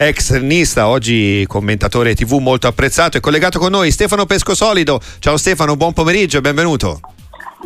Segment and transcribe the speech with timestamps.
[0.00, 3.16] ex tennista, oggi commentatore TV molto apprezzato.
[3.16, 5.00] È collegato con noi Stefano Pescosolido.
[5.18, 7.00] Ciao Stefano, buon pomeriggio e benvenuto.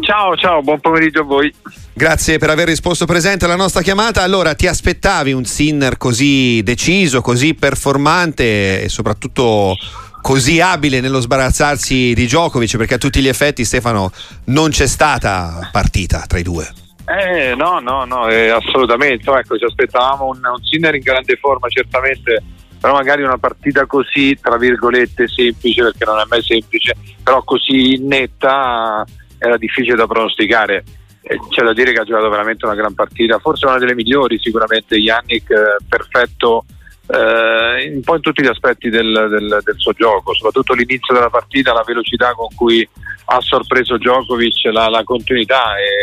[0.00, 1.54] Ciao, ciao, buon pomeriggio a voi.
[1.92, 4.22] Grazie per aver risposto presente alla nostra chiamata.
[4.22, 9.76] Allora, ti aspettavi un Sinner così deciso, così performante e soprattutto
[10.22, 12.78] così abile nello sbarazzarsi di Djokovic?
[12.78, 14.10] Perché a tutti gli effetti, Stefano,
[14.44, 16.81] non c'è stata partita tra i due.
[17.04, 19.30] Eh, no, no, no, eh, assolutamente.
[19.30, 22.42] Ecco, ci aspettavamo un, un Sinner in grande forma, certamente,
[22.80, 27.98] però magari una partita così, tra virgolette, semplice, perché non è mai semplice, però così
[27.98, 29.04] netta
[29.38, 30.84] era difficile da pronosticare.
[31.22, 34.38] Eh, c'è da dire che ha giocato veramente una gran partita, forse una delle migliori
[34.38, 36.64] sicuramente, Yannick eh, perfetto
[37.08, 41.30] eh, un po' in tutti gli aspetti del, del, del, suo gioco, soprattutto l'inizio della
[41.30, 42.88] partita, la velocità con cui
[43.26, 46.01] ha sorpreso Djokovic, la, la continuità e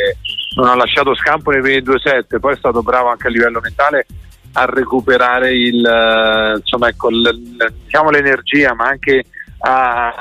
[0.56, 3.60] non ha lasciato scampo nei primi due set, poi è stato bravo anche a livello
[3.60, 4.06] mentale
[4.54, 9.24] a recuperare il, eh, insomma, ecco, l, diciamo l'energia, ma anche
[9.60, 10.14] a,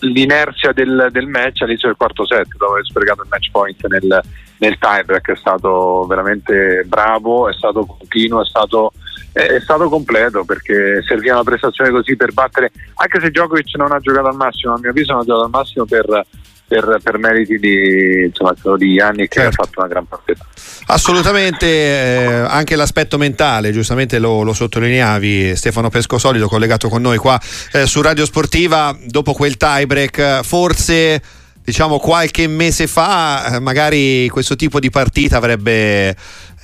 [0.00, 4.22] l'inerzia del, del, match all'inizio del quarto set, dopo aver sprecato il match point nel,
[4.58, 5.30] nel tiebreak.
[5.32, 8.92] È stato veramente bravo, è stato continuo, è stato,
[9.32, 13.98] è stato completo perché serviva una prestazione così per battere, anche se Djokovic non ha
[13.98, 16.26] giocato al massimo, a mio avviso non ha giocato al massimo per
[16.66, 19.62] per, per, meriti di, insomma, di anni che certo.
[19.62, 20.46] ha fatto una gran partita.
[20.86, 27.40] Assolutamente, eh, anche l'aspetto mentale, giustamente lo, lo, sottolineavi, Stefano Pescosolido collegato con noi qua
[27.72, 31.22] eh, su Radio Sportiva, dopo quel tie break, forse
[31.64, 36.14] diciamo qualche mese fa magari questo tipo di partita avrebbe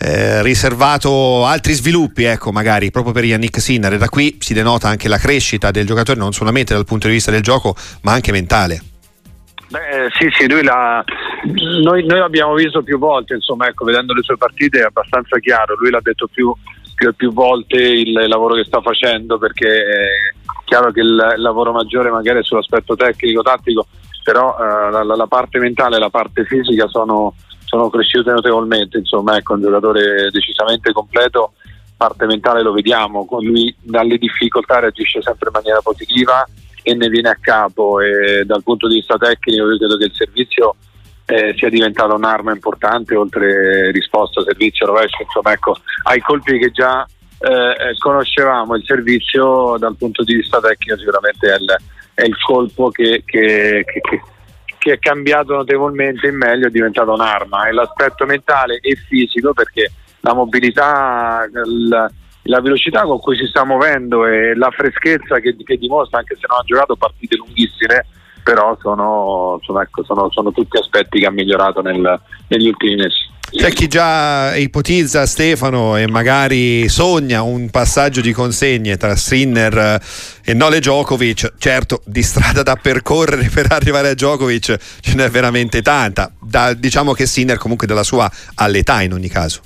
[0.02, 3.92] eh, riservato altri sviluppi, ecco, magari proprio per Yannick Sinner.
[3.92, 7.14] E da qui si denota anche la crescita del giocatore, non solamente dal punto di
[7.14, 8.82] vista del gioco, ma anche mentale.
[9.70, 11.04] Beh, sì, sì, lui l'ha,
[11.82, 15.76] noi, noi l'abbiamo visto più volte, insomma, ecco, vedendo le sue partite è abbastanza chiaro,
[15.76, 16.52] lui l'ha detto più,
[16.96, 21.40] più, più volte il, il, lavoro che sta facendo perché è chiaro che il, il
[21.40, 23.86] lavoro maggiore magari è sull'aspetto tecnico, tattico,
[24.24, 29.36] però eh, la, la, parte mentale e la parte fisica sono, sono cresciute notevolmente, insomma,
[29.36, 31.52] ecco, un giocatore decisamente completo,
[31.96, 36.44] parte mentale lo vediamo, con lui dalle difficoltà reagisce sempre in maniera positiva
[36.82, 40.14] e ne viene a capo e dal punto di vista tecnico io credo che il
[40.14, 40.76] servizio
[41.26, 47.06] eh, sia diventato un'arma importante oltre risposta, servizio, rovescio, insomma ecco, ai colpi che già
[47.38, 51.76] eh, conoscevamo il servizio dal punto di vista tecnico sicuramente è il,
[52.14, 54.22] è il colpo che, che, che,
[54.76, 57.68] che, è cambiato notevolmente in meglio, è diventato un'arma.
[57.68, 62.10] E l'aspetto mentale e fisico perché la mobilità, il,
[62.44, 66.46] la velocità con cui si sta muovendo e la freschezza che, che dimostra, anche se
[66.48, 68.06] non ha giocato partite lunghissime,
[68.42, 73.28] però sono, sono, ecco, sono, sono tutti aspetti che ha migliorato nel, negli ultimi mesi.
[73.52, 80.00] C'è chi già ipotizza Stefano e magari sogna un passaggio di consegne tra Sinner
[80.44, 81.54] e Nole Djokovic.
[81.58, 86.32] Certo, di strada da percorrere per arrivare a Djokovic ce n'è veramente tanta.
[86.40, 89.62] Da, diciamo che Sinner comunque della sua all'età in ogni caso.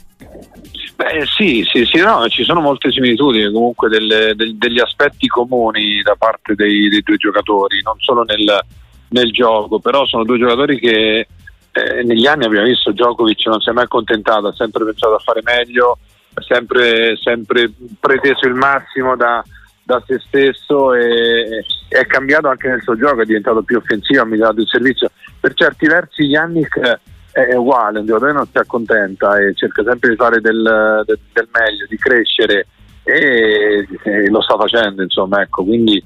[0.96, 6.00] Beh, sì, sì, sì no, ci sono molte similitudini comunque delle, del, degli aspetti comuni
[6.02, 8.64] da parte dei, dei due giocatori, non solo nel,
[9.08, 11.26] nel, gioco, però sono due giocatori che
[11.72, 15.18] eh, negli anni abbiamo visto Djokovic non si è mai accontentato, ha sempre pensato a
[15.18, 15.98] fare meglio,
[16.34, 19.42] ha sempre, sempre preteso il massimo da,
[19.82, 24.26] da se stesso e, è cambiato anche nel suo gioco, è diventato più offensivo, ha
[24.26, 25.10] migliorato il servizio.
[25.40, 27.00] Per certi versi Yannick
[27.34, 31.48] è uguale, un giocatore non si accontenta e cerca sempre di fare del, del, del
[31.50, 32.68] meglio, di crescere
[33.02, 36.02] e, e, lo sta facendo, insomma, ecco, quindi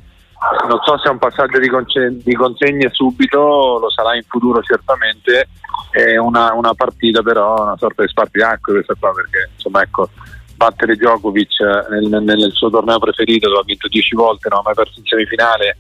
[0.69, 4.63] non so se è un passaggio di, conce- di consegne subito, lo sarà in futuro
[4.63, 5.49] certamente,
[5.91, 10.09] è una, una partita però, una sorta di spartiacque questa qua, perché insomma ecco,
[10.57, 14.75] battere Djokovic nel, nel, suo torneo preferito, dove ha vinto 10 volte, non ha mai
[14.75, 15.77] perso in semifinale,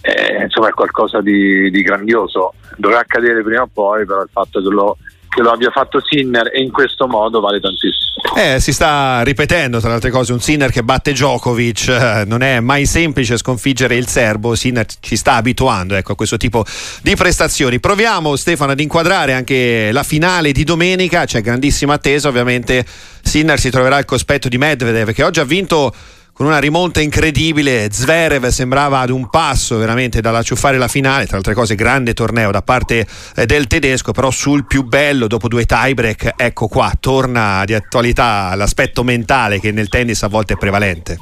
[0.00, 2.54] eh, insomma è qualcosa di, di, grandioso.
[2.76, 4.96] Dovrà accadere prima o poi, però il fatto che lo,
[5.28, 8.08] che lo abbia fatto Sinner e in questo modo vale tantissimo.
[8.36, 12.42] Eh, si sta ripetendo tra le altre cose un Sinner che batte Djokovic, eh, non
[12.42, 16.64] è mai semplice sconfiggere il serbo, Sinner ci sta abituando ecco, a questo tipo
[17.02, 17.78] di prestazioni.
[17.78, 22.84] Proviamo Stefano ad inquadrare anche la finale di domenica, c'è grandissima attesa ovviamente,
[23.22, 25.92] Sinner si troverà al cospetto di Medvedev che oggi ha vinto
[26.40, 27.92] con una rimonta incredibile.
[27.92, 31.26] Zverev sembrava ad un passo veramente dall'acciuffare la finale.
[31.26, 33.06] Tra altre cose, grande torneo da parte
[33.36, 38.54] eh, del tedesco, però sul più bello, dopo due tiebreak, ecco qua, torna di attualità
[38.54, 41.18] l'aspetto mentale che nel tennis a volte è prevalente.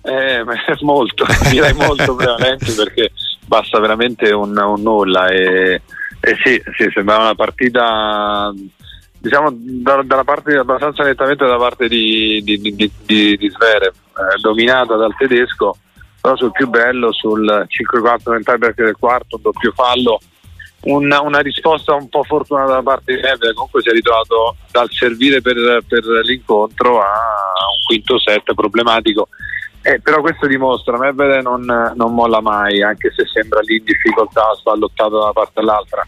[0.00, 0.44] Eh,
[0.82, 3.10] molto, direi molto prevalente perché
[3.44, 5.26] basta veramente un, un nulla.
[5.26, 5.82] E,
[6.20, 8.54] e sì, sì, sembrava una partita
[9.18, 14.40] diciamo da, dalla parte abbastanza nettamente dalla parte di, di, di, di, di Zverev eh,
[14.40, 15.76] dominata dal tedesco,
[16.20, 20.20] però sul più bello, sul 5-4 nel tiebreak del quarto, un doppio fallo,
[20.82, 24.88] una, una, risposta un po' fortunata da parte di Medvedev, comunque si è ritrovato dal
[24.90, 25.56] servire per,
[25.86, 29.28] per l'incontro a un quinto set problematico.
[29.84, 34.54] Eh, però questo dimostra Medvedev non, non, molla mai, anche se sembra lì in difficoltà,
[34.58, 36.04] sta lottato da una parte all'altra.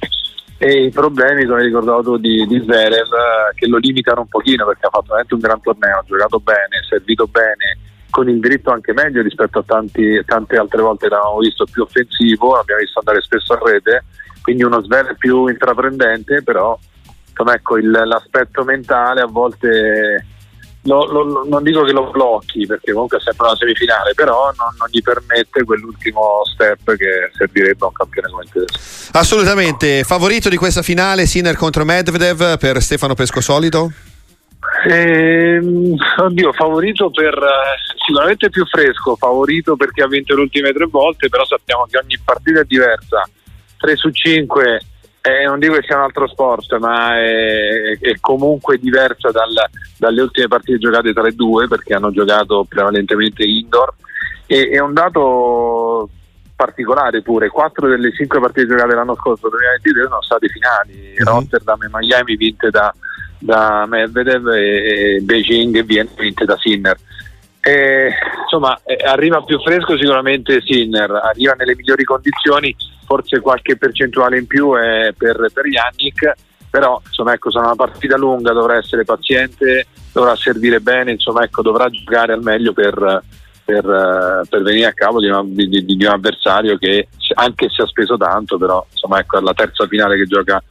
[0.59, 3.11] E i problemi, come hai ricordato tu, di, di Zverev,
[3.55, 6.83] che lo limitano un pochino perché ha fatto veramente un gran torneo, ha giocato bene,
[6.89, 7.79] servito bene,
[8.15, 12.55] con il diritto anche meglio rispetto a tanti, tante altre volte l'abbiamo visto più offensivo,
[12.55, 14.05] l'abbiamo visto andare spesso a rete
[14.41, 16.79] quindi uno Sven più intraprendente, però
[17.53, 20.27] ecco, il, l'aspetto mentale a volte
[20.83, 24.69] lo, lo, non dico che lo blocchi perché comunque è sempre una semifinale, però non,
[24.79, 29.19] non, gli permette quell'ultimo step che servirebbe a un campione come il tedesco.
[29.19, 33.91] Assolutamente, favorito di questa finale Sinner contro Medvedev per Stefano Pescosolito?
[34.87, 40.87] Ehm, oddio, favorito per eh, sicuramente più fresco, favorito perché ha vinto le ultime tre
[40.87, 43.27] volte, però sappiamo che ogni partita è diversa
[43.79, 44.81] 3 su 5
[45.27, 49.55] eh, non dico che sia un altro sport, ma è, è comunque diversa dal,
[49.97, 53.95] dalle ultime partite giocate tra i due perché hanno giocato prevalentemente indoor.
[54.45, 56.11] E, è un dato
[56.55, 60.93] particolare pure: 4 delle 5 partite giocate l'anno scorso, 2023, sono state finali.
[60.93, 61.25] Mm-hmm.
[61.25, 62.95] Rotterdam e Miami vinte da,
[63.45, 66.97] da Medvedev e, Beijing e Vienna vinte da Sinner.
[67.61, 68.11] E,
[68.43, 72.75] insomma, eh, arriva più fresco sicuramente Sinner, arriva nelle migliori condizioni
[73.05, 76.33] forse qualche percentuale in più è per, per Yannick,
[76.71, 81.61] però insomma ecco sarà una partita lunga, dovrà essere paziente, dovrà servire bene, insomma ecco
[81.63, 83.23] dovrà giocare al meglio per,
[83.63, 87.87] per, per venire a capo di, una, di, di, un avversario che anche se ha
[87.87, 90.63] speso tanto, però insomma ecco è la terza finale che gioca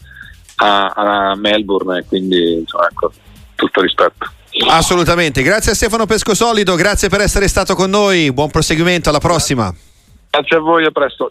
[0.57, 3.11] a, a Melbourne e quindi insomma ecco
[3.55, 4.31] tutto rispetto.
[4.69, 9.73] Assolutamente, grazie a Stefano Pescosolido, grazie per essere stato con noi, buon proseguimento, alla prossima.
[10.29, 11.29] Grazie a voi, a presto.